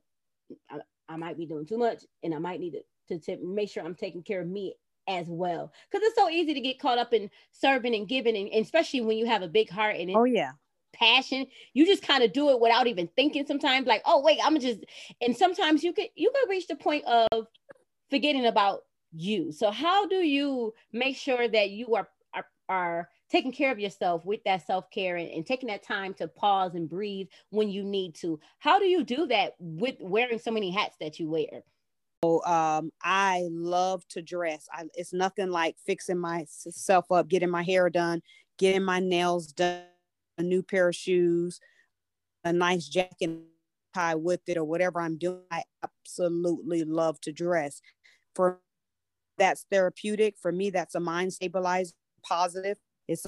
[0.70, 2.76] I, I might be doing too much and I might need
[3.10, 4.76] to, to, to make sure I'm taking care of me
[5.08, 8.48] as well because it's so easy to get caught up in serving and giving and,
[8.50, 10.52] and especially when you have a big heart and oh yeah
[10.94, 11.46] passion.
[11.74, 14.80] You just kind of do it without even thinking sometimes like oh wait i'm just
[15.22, 17.48] and sometimes you could you could reach the point of
[18.10, 18.82] forgetting about
[19.14, 19.52] you.
[19.52, 24.26] So how do you make sure that you are are, are taking care of yourself
[24.26, 28.16] with that self-care and, and taking that time to pause and breathe when you need
[28.16, 28.40] to?
[28.60, 31.64] How do you do that with wearing so many hats that you wear?
[32.24, 34.68] So um, I love to dress.
[34.72, 38.22] I, it's nothing like fixing myself up, getting my hair done,
[38.58, 39.84] getting my nails done,
[40.44, 41.60] new pair of shoes,
[42.44, 43.32] a nice jacket
[43.94, 45.42] tie with it, or whatever I'm doing.
[45.52, 47.82] I absolutely love to dress.
[48.36, 48.60] For
[49.38, 50.36] that's therapeutic.
[50.42, 52.78] For me, that's a mind stabilizer, positive.
[53.08, 53.26] It's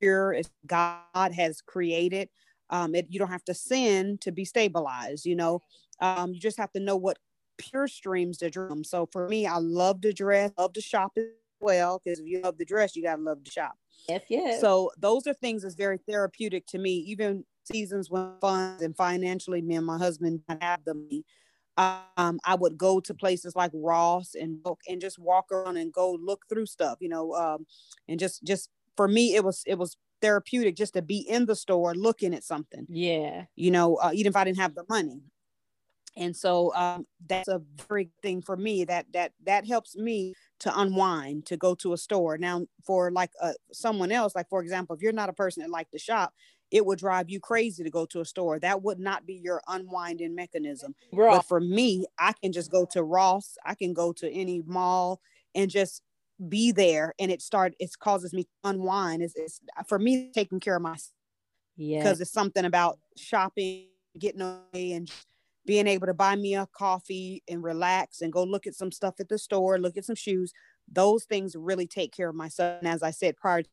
[0.00, 0.32] pure.
[0.32, 2.28] It's God has created.
[2.70, 5.24] Um, it, you don't have to sin to be stabilized.
[5.24, 5.60] You know,
[6.00, 7.18] um, you just have to know what
[7.56, 8.84] pure streams to drum.
[8.84, 11.24] So for me, I love to dress, love to shop as
[11.60, 12.00] well.
[12.04, 13.76] Because if you love the dress, you gotta love to shop.
[14.06, 14.66] Yes, yes.
[14.70, 16.94] So those are things that's very therapeutic to me.
[16.94, 21.08] Even seasons when funds and financially, me and my husband have them.
[21.76, 25.92] Um, I would go to places like Ross and Belk and just walk around and
[25.92, 27.66] go look through stuff, you know, um,
[28.08, 31.54] and just just for me it was it was therapeutic just to be in the
[31.56, 32.88] store looking at something.
[32.88, 35.22] Yeah, you know, uh, even if I didn't have the money.
[36.16, 40.78] And so um, that's a very thing for me that that that helps me to
[40.78, 42.38] unwind to go to a store.
[42.38, 45.70] Now for like uh, someone else like for example if you're not a person that
[45.70, 46.32] like to shop
[46.70, 48.58] it would drive you crazy to go to a store.
[48.58, 50.94] That would not be your unwinding mechanism.
[51.36, 55.20] But for me i can just go to ross i can go to any mall
[55.54, 56.02] and just
[56.48, 59.22] be there and it start it causes me to unwind.
[59.22, 61.12] It's, it's for me taking care of myself
[61.76, 61.98] yeah.
[61.98, 63.86] because it's something about shopping
[64.18, 65.10] getting away and
[65.68, 69.16] being able to buy me a coffee and relax and go look at some stuff
[69.20, 70.50] at the store, look at some shoes,
[70.90, 72.78] those things really take care of myself.
[72.80, 73.64] And as I said prior,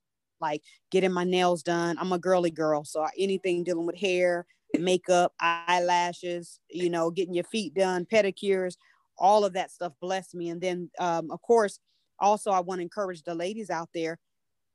[0.41, 2.84] like getting my nails done, I'm a girly girl.
[2.84, 4.45] So anything dealing with hair,
[4.77, 8.75] makeup, eyelashes, you know, getting your feet done, pedicures,
[9.17, 10.49] all of that stuff bless me.
[10.49, 11.79] And then, um, of course,
[12.19, 14.19] also I want to encourage the ladies out there.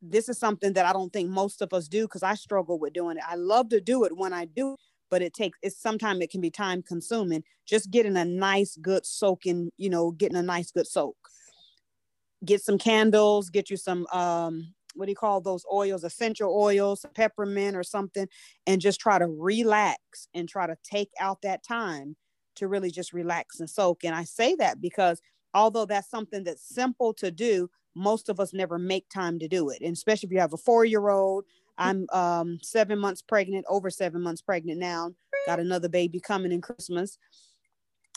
[0.00, 2.94] This is something that I don't think most of us do because I struggle with
[2.94, 3.24] doing it.
[3.28, 4.78] I love to do it when I do
[5.10, 9.04] but it takes it's sometimes it can be time consuming just getting a nice good
[9.04, 11.16] soaking you know getting a nice good soak
[12.44, 17.04] get some candles get you some um what do you call those oils essential oils
[17.14, 18.26] peppermint or something
[18.66, 22.16] and just try to relax and try to take out that time
[22.56, 25.20] to really just relax and soak and i say that because
[25.54, 29.70] although that's something that's simple to do most of us never make time to do
[29.70, 29.80] it.
[29.82, 31.44] And especially if you have a four year old,
[31.78, 35.12] I'm um, seven months pregnant, over seven months pregnant now,
[35.46, 37.18] got another baby coming in Christmas.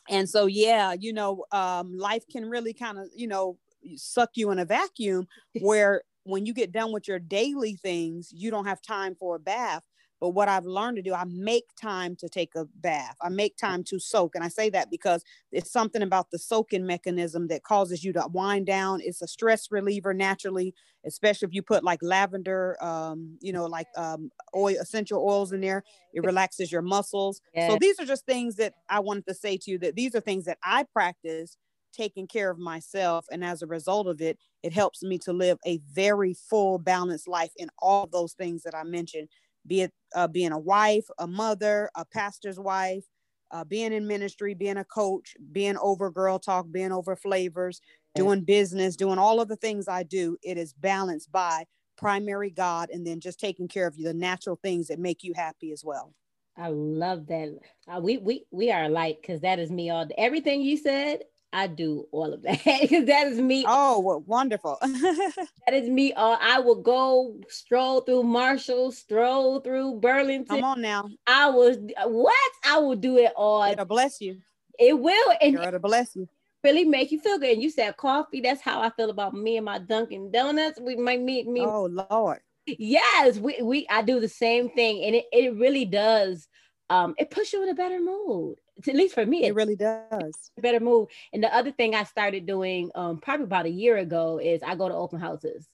[0.09, 3.57] And so, yeah, you know, um, life can really kind of, you know,
[3.95, 5.27] suck you in a vacuum
[5.61, 9.39] where when you get done with your daily things, you don't have time for a
[9.39, 9.83] bath.
[10.23, 13.17] But what I've learned to do, I make time to take a bath.
[13.21, 14.35] I make time to soak.
[14.35, 18.25] And I say that because it's something about the soaking mechanism that causes you to
[18.31, 19.01] wind down.
[19.03, 23.87] It's a stress reliever naturally, especially if you put like lavender, um, you know, like
[23.97, 25.83] um, oil, essential oils in there.
[26.13, 27.41] It relaxes your muscles.
[27.53, 27.69] Yes.
[27.69, 30.21] So these are just things that I wanted to say to you that these are
[30.21, 31.57] things that I practice
[31.93, 33.25] taking care of myself.
[33.31, 37.27] And as a result of it, it helps me to live a very full, balanced
[37.27, 39.27] life in all those things that I mentioned
[39.65, 43.03] be it uh, being a wife, a mother, a pastor's wife,
[43.51, 47.81] uh, being in ministry, being a coach, being over girl talk, being over flavors,
[48.15, 50.37] doing business, doing all of the things I do.
[50.43, 51.65] It is balanced by
[51.97, 55.33] primary God and then just taking care of you, the natural things that make you
[55.35, 56.13] happy as well.
[56.57, 57.57] I love that.
[57.87, 60.07] Uh, we we we are alike because that is me all.
[60.17, 63.63] Everything you said, I do all of that because that is me.
[63.67, 64.79] Oh, well, wonderful.
[64.81, 66.11] that is me.
[66.13, 70.47] Uh, I will go stroll through Marshall, stroll through Burlington.
[70.47, 71.07] Come on now.
[71.27, 72.51] I was what?
[72.65, 73.63] I will do it all.
[73.71, 74.39] It'll bless you.
[74.79, 75.33] It will.
[75.39, 76.27] And it'll bless you.
[76.63, 77.53] Really make you feel good.
[77.53, 78.41] And you said coffee.
[78.41, 80.79] That's how I feel about me and my Dunkin' Donuts.
[80.81, 81.61] We might meet me.
[81.61, 82.39] Oh Lord.
[82.65, 85.03] Yes, we, we I do the same thing.
[85.03, 86.47] And it, it really does
[86.89, 88.57] um it puts you in a better mood
[88.87, 90.51] at least for me, it really does.
[90.59, 91.09] Better move.
[91.31, 94.75] And the other thing I started doing um, probably about a year ago is I
[94.75, 95.67] go to open houses.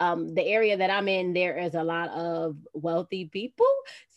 [0.00, 3.66] Um, the area that I'm in, there is a lot of wealthy people.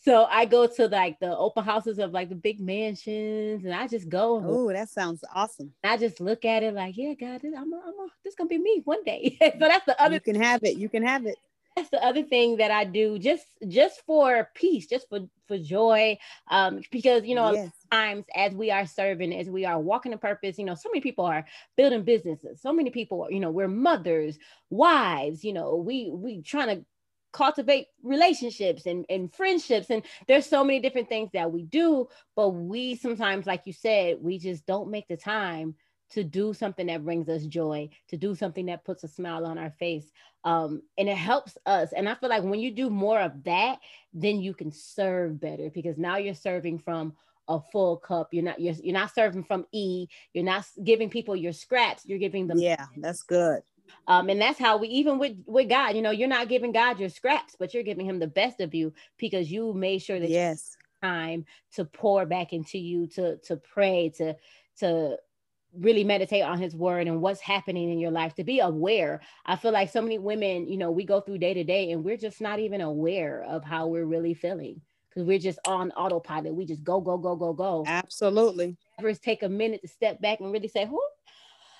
[0.02, 3.86] So I go to like the open houses of like the big mansions, and I
[3.86, 4.42] just go.
[4.44, 5.72] Oh, that sounds awesome.
[5.84, 8.58] I just look at it like, yeah, God, I'm, a, I'm a, this gonna be
[8.58, 9.36] me one day.
[9.40, 10.14] so that's the other.
[10.14, 10.76] You can have it.
[10.76, 11.36] You can have it
[11.76, 16.16] that's the other thing that I do just just for peace, just for for joy.
[16.50, 17.72] Um, because you know, yes.
[17.90, 21.00] Times as we are serving, as we are walking in purpose, you know, so many
[21.00, 21.44] people are
[21.76, 22.60] building businesses.
[22.60, 24.38] So many people, you know, we're mothers,
[24.70, 26.84] wives, you know, we we trying to
[27.32, 32.48] cultivate relationships and, and friendships and there's so many different things that we do but
[32.48, 35.74] we sometimes like you said we just don't make the time
[36.10, 39.58] to do something that brings us joy, to do something that puts a smile on
[39.58, 40.10] our face.
[40.44, 41.92] Um, and it helps us.
[41.92, 43.78] And I feel like when you do more of that,
[44.12, 47.14] then you can serve better because now you're serving from
[47.48, 48.28] a full cup.
[48.32, 50.06] You're not you're, you're not serving from E.
[50.32, 52.04] You're not giving people your scraps.
[52.06, 52.58] You're giving them.
[52.58, 53.62] Yeah, that's good.
[54.08, 56.98] Um, and that's how we even with with God, you know, you're not giving God
[56.98, 60.30] your scraps, but you're giving him the best of you because you made sure that
[60.30, 64.34] yes time to pour back into you to to pray to
[64.78, 65.16] to
[65.74, 69.56] really meditate on his word and what's happening in your life to be aware i
[69.56, 72.16] feel like so many women you know we go through day to day and we're
[72.16, 74.80] just not even aware of how we're really feeling
[75.16, 79.42] because we're just on autopilot we just go go go go go absolutely never take
[79.42, 81.00] a minute to step back and really say who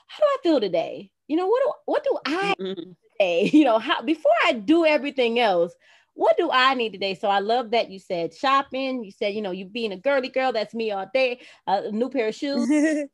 [0.06, 2.90] how do i feel today you know what do what do i mm-hmm.
[3.12, 5.74] today you know how before i do everything else
[6.18, 7.14] what do I need today?
[7.14, 9.04] So I love that you said shopping.
[9.04, 11.40] You said, you know, you being a girly girl, that's me all day.
[11.66, 12.66] Uh, a new pair of shoes,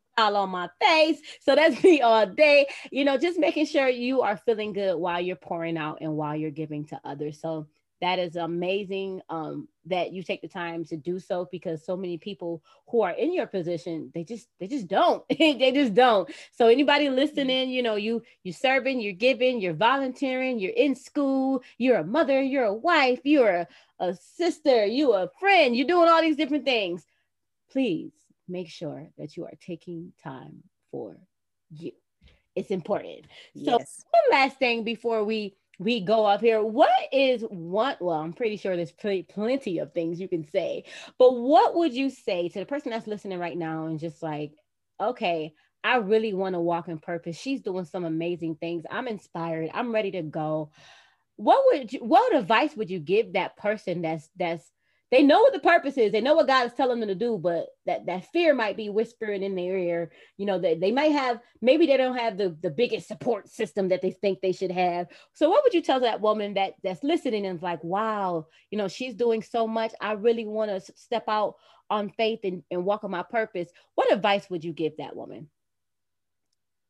[0.19, 1.21] all on my face.
[1.41, 2.69] So that's me all day.
[2.93, 6.37] You know, just making sure you are feeling good while you're pouring out and while
[6.37, 7.41] you're giving to others.
[7.41, 7.67] So
[8.03, 12.19] that is amazing um, that you take the time to do so because so many
[12.19, 16.67] people who are in your position they just they just don't they just don't so
[16.67, 21.99] anybody listening you know you you serving you're giving you're volunteering you're in school you're
[21.99, 23.67] a mother you're a wife you're a,
[24.01, 27.07] a sister you a friend you're doing all these different things
[27.71, 28.13] please
[28.49, 31.17] make sure that you are taking time for
[31.71, 31.93] you.
[32.55, 33.25] It's important.
[33.57, 34.05] So, yes.
[34.11, 36.63] one last thing before we we go up here.
[36.63, 37.97] What is one?
[38.01, 40.85] Well, I'm pretty sure there's pl- plenty of things you can say,
[41.19, 44.53] but what would you say to the person that's listening right now and just like,
[45.01, 45.55] okay,
[45.85, 47.37] I really want to walk in purpose.
[47.37, 48.85] She's doing some amazing things.
[48.91, 49.71] I'm inspired.
[49.75, 50.71] I'm ready to go.
[51.37, 54.71] What would you, what advice would you give that person that's that's
[55.13, 56.11] they know what the purpose is.
[56.11, 58.89] They know what God is telling them to do, but that that fear might be
[58.89, 60.11] whispering in their ear.
[60.39, 63.49] You know, that they, they might have maybe they don't have the the biggest support
[63.49, 65.09] system that they think they should have.
[65.35, 68.79] So what would you tell that woman that that's listening and is like, wow, you
[68.79, 69.93] know, she's doing so much.
[70.01, 71.57] I really want to step out
[71.91, 73.69] on faith and, and walk on my purpose.
[73.95, 75.49] What advice would you give that woman?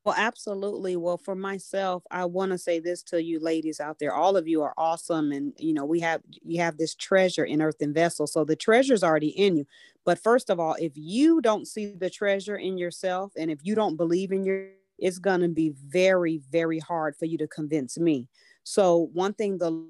[0.05, 0.97] Well, absolutely.
[0.97, 4.13] Well, for myself, I want to say this to you ladies out there.
[4.13, 5.31] All of you are awesome.
[5.31, 8.27] And, you know, we have, you have this treasure in earthen vessel.
[8.27, 9.67] So the treasure's already in you.
[10.05, 13.77] But first of all, if you don't see the treasure in yourself and if you
[13.77, 17.99] don't believe in your it's going to be very, very hard for you to convince
[17.99, 18.29] me.
[18.63, 19.89] So, one thing the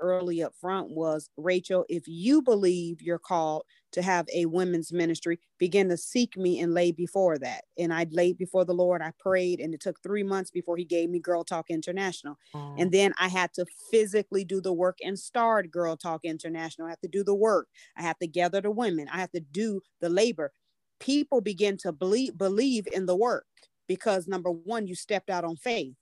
[0.00, 3.64] early up front was Rachel, if you believe you're called
[3.94, 7.64] to have a women's ministry, begin to seek me and lay before that.
[7.78, 10.84] And I laid before the Lord, I prayed, and it took three months before He
[10.84, 12.36] gave me Girl Talk International.
[12.54, 12.82] Mm.
[12.82, 16.86] And then I had to physically do the work and start Girl Talk International.
[16.86, 19.40] I have to do the work, I have to gather the women, I have to
[19.40, 20.52] do the labor.
[21.00, 23.46] People begin to believe, believe in the work
[23.88, 25.94] because number one, you stepped out on faith.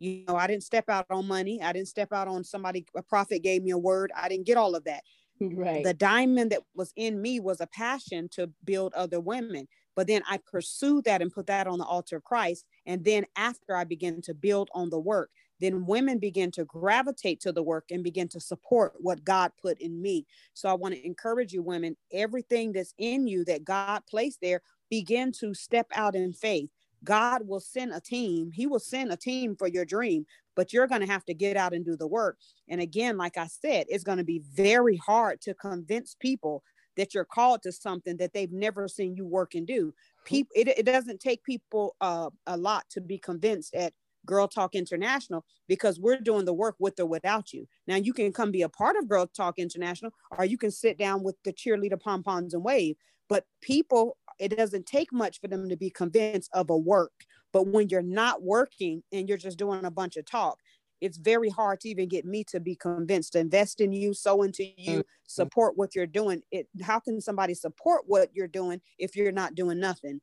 [0.00, 1.62] You know, I didn't step out on money.
[1.62, 4.12] I didn't step out on somebody, a prophet gave me a word.
[4.14, 5.02] I didn't get all of that.
[5.40, 5.84] Right.
[5.84, 9.68] The diamond that was in me was a passion to build other women.
[9.96, 12.64] But then I pursued that and put that on the altar of Christ.
[12.86, 15.30] And then after I began to build on the work,
[15.60, 19.78] then women begin to gravitate to the work and begin to support what God put
[19.80, 20.26] in me.
[20.52, 24.62] So I want to encourage you, women, everything that's in you that God placed there,
[24.90, 26.70] begin to step out in faith.
[27.04, 28.50] God will send a team.
[28.50, 30.26] He will send a team for your dream,
[30.56, 32.38] but you're going to have to get out and do the work.
[32.68, 36.62] And again, like I said, it's going to be very hard to convince people
[36.96, 39.92] that you're called to something that they've never seen you work and do.
[40.24, 43.92] People, it, it doesn't take people uh, a lot to be convinced at
[44.26, 47.66] Girl Talk International because we're doing the work with or without you.
[47.86, 50.98] Now you can come be a part of Girl Talk International, or you can sit
[50.98, 52.96] down with the cheerleader pom poms and wave.
[53.28, 57.12] But people it doesn't take much for them to be convinced of a work.
[57.52, 60.58] But when you're not working and you're just doing a bunch of talk,
[61.00, 64.42] it's very hard to even get me to be convinced to invest in you, so
[64.42, 66.42] into you, support what you're doing.
[66.50, 70.20] It how can somebody support what you're doing if you're not doing nothing?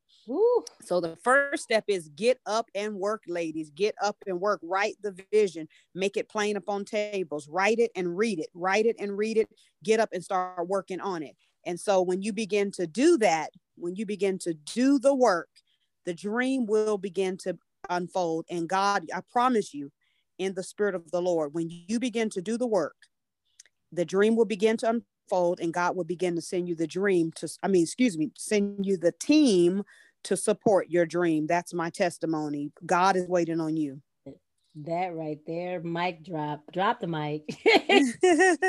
[0.82, 3.70] So the first step is get up and work, ladies.
[3.70, 4.60] Get up and work.
[4.64, 5.68] Write the vision.
[5.94, 7.48] Make it plain up on tables.
[7.48, 8.48] Write it and read it.
[8.54, 9.50] Write it and read it.
[9.84, 11.36] Get up and start working on it.
[11.66, 13.52] And so when you begin to do that,
[13.82, 15.50] when you begin to do the work,
[16.06, 17.58] the dream will begin to
[17.90, 18.46] unfold.
[18.50, 19.92] And God, I promise you,
[20.38, 22.96] in the spirit of the Lord, when you begin to do the work,
[23.92, 27.32] the dream will begin to unfold and God will begin to send you the dream
[27.36, 29.84] to, I mean, excuse me, send you the team
[30.24, 31.48] to support your dream.
[31.48, 32.72] That's my testimony.
[32.86, 34.02] God is waiting on you.
[34.76, 36.62] That right there, mic drop.
[36.72, 37.44] Drop the mic.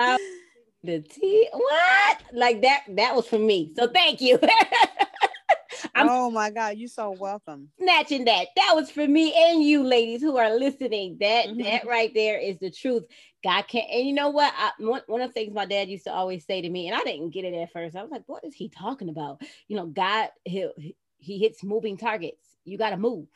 [0.82, 2.22] The T what?
[2.32, 3.72] Like that that was for me.
[3.76, 4.38] So thank you.
[5.94, 7.68] oh my God, you're so welcome.
[7.78, 8.48] Snatching that.
[8.56, 11.18] That was for me and you ladies who are listening.
[11.20, 11.62] That mm-hmm.
[11.62, 13.04] that right there is the truth.
[13.44, 14.52] God can't and you know what?
[14.56, 16.96] I, one, one of the things my dad used to always say to me, and
[16.96, 17.96] I didn't get it at first.
[17.96, 19.42] I was like, what is he talking about?
[19.68, 20.66] You know, God he
[21.18, 22.56] he hits moving targets.
[22.64, 23.26] You gotta move.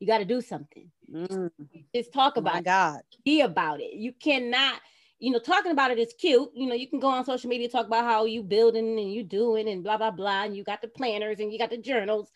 [0.00, 0.90] You got to do something.
[1.10, 1.50] Mm.
[1.94, 3.00] Just talk about My God.
[3.24, 3.94] Be about it.
[3.94, 4.80] You cannot
[5.18, 6.50] you know, talking about it is cute.
[6.54, 9.22] You know, you can go on social media talk about how you building and you
[9.22, 12.30] doing and blah blah blah, and you got the planners and you got the journals,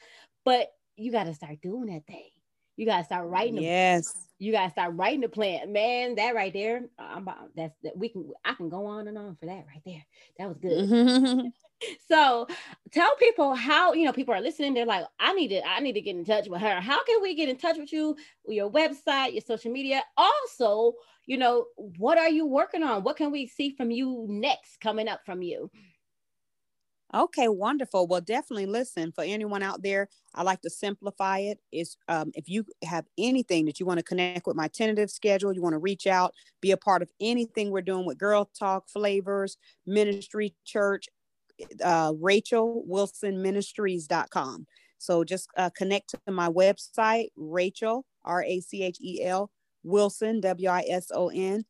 [0.44, 2.30] but you got to start doing that thing.
[2.76, 3.62] You got to start writing.
[3.62, 4.28] Yes.
[4.38, 6.14] You got to start writing the plan, man.
[6.14, 8.30] That right there, I'm about, that's that we can.
[8.44, 10.04] I can go on and on for that right there.
[10.38, 11.52] That was good.
[12.08, 12.46] so
[12.90, 15.92] tell people how you know people are listening they're like i need to i need
[15.92, 18.16] to get in touch with her how can we get in touch with you
[18.46, 20.94] your website your social media also
[21.28, 23.02] you know, what are you working on?
[23.04, 25.70] What can we see from you next coming up from you?
[27.14, 28.06] Okay, wonderful.
[28.06, 30.08] Well, definitely listen for anyone out there.
[30.34, 31.58] I like to simplify it.
[31.70, 35.52] Is um, if you have anything that you want to connect with my tentative schedule,
[35.52, 38.88] you want to reach out, be a part of anything we're doing with Girl Talk
[38.88, 41.08] Flavors, Ministry Church,
[41.82, 44.66] uh, Rachel Wilson Ministries.com.
[44.98, 49.50] So just uh, connect to my website, Rachel, R A C H E L
[49.84, 51.64] Wilson, W I S O N,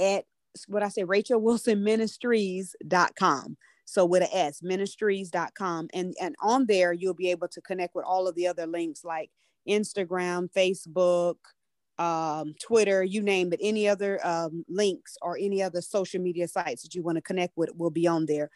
[0.00, 0.24] at
[0.68, 3.56] what I say, Rachel Wilson Ministries.com.
[3.84, 5.88] So with an S, ministries.com.
[5.92, 9.04] And, and on there, you'll be able to connect with all of the other links
[9.04, 9.30] like
[9.68, 11.36] Instagram, Facebook,
[11.98, 16.82] um, Twitter, you name it, any other um, links or any other social media sites
[16.82, 18.50] that you want to connect with will be on there.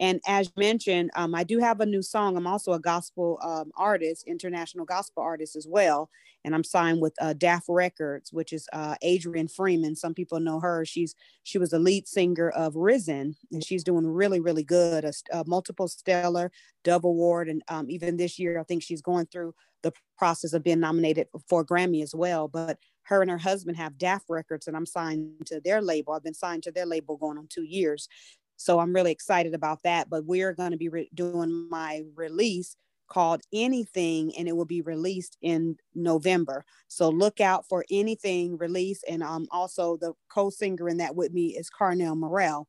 [0.00, 2.36] And as mentioned, um, I do have a new song.
[2.36, 6.10] I'm also a gospel um, artist, international gospel artist as well.
[6.44, 7.34] And I'm signed with uh,
[7.68, 9.94] Records, which is uh, Adrienne Freeman.
[9.94, 10.84] Some people know her.
[10.84, 11.14] She's
[11.44, 15.04] she was the lead singer of Risen, and she's doing really really good.
[15.04, 16.50] A, a multiple stellar
[16.84, 20.62] Dove Award, and um, even this year, I think she's going through the process of
[20.62, 22.48] being nominated for Grammy as well.
[22.48, 26.12] But her and her husband have DAF Records, and I'm signed to their label.
[26.12, 28.08] I've been signed to their label going on two years.
[28.56, 30.08] So I'm really excited about that.
[30.08, 32.76] But we're going to be re- doing my release
[33.12, 36.64] called Anything, and it will be released in November.
[36.88, 39.02] So look out for anything release.
[39.08, 42.66] And um, also the co-singer in that with me is Carnell Morel.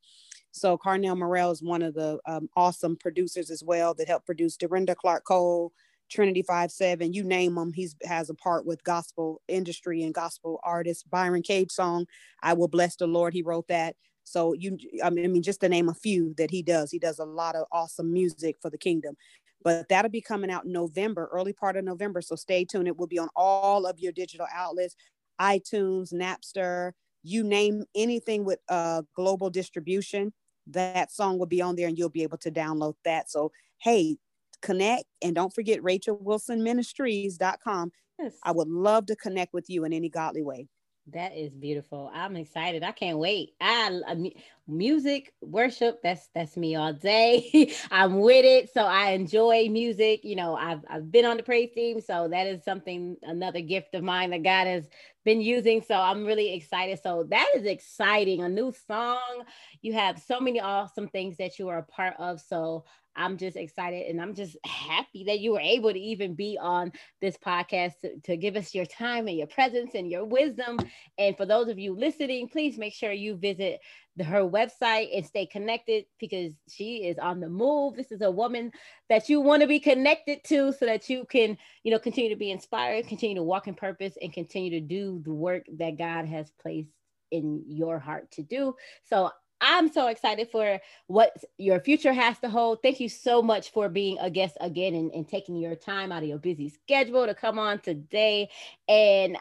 [0.51, 4.57] So Carnell Morel is one of the um, awesome producers as well that helped produce
[4.57, 5.71] Dorinda Clark Cole,
[6.09, 7.73] Trinity Five Seven, you name him.
[7.73, 11.03] He's has a part with gospel industry and gospel artists.
[11.03, 12.05] Byron Cage song,
[12.43, 13.95] "I Will Bless the Lord." He wrote that.
[14.23, 16.91] So you, I mean, just to name a few that he does.
[16.91, 19.15] He does a lot of awesome music for the kingdom.
[19.63, 22.21] But that'll be coming out in November, early part of November.
[22.21, 22.87] So stay tuned.
[22.87, 24.95] It will be on all of your digital outlets,
[25.39, 26.91] iTunes, Napster,
[27.23, 30.33] you name anything with uh, global distribution.
[30.67, 33.31] That song will be on there, and you'll be able to download that.
[33.31, 34.17] So hey,
[34.61, 37.91] connect and don't forget rachelwilsonministries.com.
[38.19, 38.33] Yes.
[38.43, 40.67] I would love to connect with you in any godly way.
[41.07, 42.09] That is beautiful.
[42.13, 42.81] I'm excited.
[42.81, 43.55] I can't wait.
[43.59, 44.31] I, I
[44.67, 45.99] music, worship.
[46.03, 47.73] That's that's me all day.
[47.91, 50.21] I'm with it, so I enjoy music.
[50.23, 53.95] You know, I've I've been on the praise team, so that is something another gift
[53.95, 54.87] of mine that God has
[55.25, 55.81] been using.
[55.81, 56.99] So I'm really excited.
[57.01, 58.43] So that is exciting.
[58.43, 59.43] A new song.
[59.81, 62.41] You have so many awesome things that you are a part of.
[62.41, 62.85] So
[63.15, 66.91] I'm just excited and I'm just happy that you were able to even be on
[67.21, 70.79] this podcast to, to, give us your time and your presence and your wisdom.
[71.17, 73.79] And for those of you listening, please make sure you visit
[74.15, 77.95] the, her website and stay connected because she is on the move.
[77.95, 78.71] This is a woman
[79.09, 82.35] that you want to be connected to so that you can, you know, continue to
[82.35, 86.25] be inspired, continue to walk in purpose, and continue to do the work that God
[86.25, 86.89] has placed
[87.31, 88.75] in your heart to do.
[89.03, 89.31] So
[89.65, 92.81] I'm so excited for what your future has to hold.
[92.81, 96.21] Thank you so much for being a guest again and, and taking your time out
[96.21, 98.49] of your busy schedule to come on today.
[98.89, 99.37] And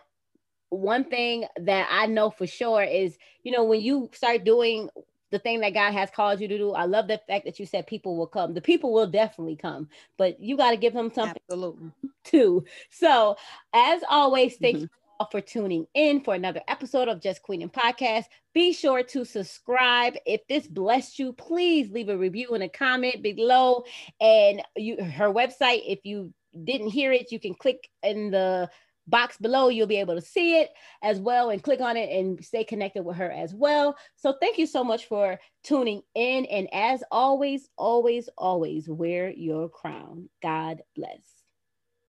[0.72, 4.88] one thing that I know for sure is, you know, when you start doing
[5.30, 7.66] the thing that God has called you to do, I love the fact that you
[7.66, 8.54] said people will come.
[8.54, 11.90] The people will definitely come, but you got to give them something Absolutely.
[12.24, 12.64] too.
[12.90, 13.36] So,
[13.74, 14.82] as always, thank mm-hmm.
[14.84, 18.24] you for tuning in for another episode of Just Queen and Podcast.
[18.54, 20.14] Be sure to subscribe.
[20.26, 23.84] If this blessed you, please leave a review and a comment below.
[24.20, 26.32] And you her website, if you
[26.64, 28.68] didn't hear it, you can click in the
[29.07, 29.68] box below.
[29.68, 30.70] You'll be able to see it
[31.03, 33.96] as well and click on it and stay connected with her as well.
[34.16, 36.46] So thank you so much for tuning in.
[36.46, 40.28] And as always, always, always wear your crown.
[40.42, 41.41] God bless.